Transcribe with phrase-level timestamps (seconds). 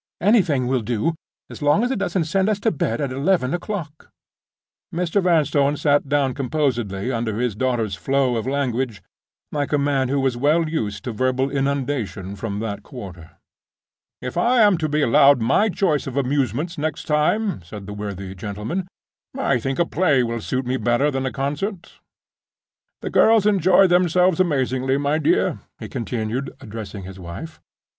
[0.19, 1.13] Anything will do,
[1.47, 4.09] as long as it doesn't send us to bed at eleven o'clock."
[4.91, 5.21] Mr.
[5.21, 9.03] Vanstone sat down composedly under his daughter's flow of language,
[9.51, 13.37] like a man who was well used to verbal inundation from that quarter.
[14.23, 18.33] "If I am to be allowed my choice of amusements next time," said the worthy
[18.33, 18.87] gentleman,
[19.37, 21.99] "I think a play will suit me better than a concert.
[23.01, 27.61] The girls enjoyed themselves amazingly, my dear," he continued, addressing his wife.